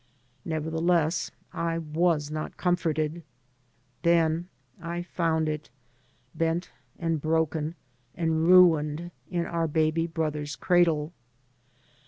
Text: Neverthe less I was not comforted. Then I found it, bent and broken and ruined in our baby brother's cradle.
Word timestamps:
Neverthe 0.47 0.81
less 0.81 1.29
I 1.53 1.77
was 1.77 2.31
not 2.31 2.57
comforted. 2.57 3.21
Then 4.01 4.47
I 4.81 5.03
found 5.03 5.47
it, 5.47 5.69
bent 6.33 6.71
and 6.97 7.21
broken 7.21 7.75
and 8.15 8.47
ruined 8.47 9.11
in 9.29 9.45
our 9.45 9.67
baby 9.67 10.07
brother's 10.07 10.55
cradle. 10.55 11.13